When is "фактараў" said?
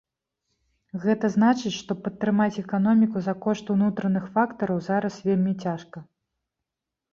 4.35-4.83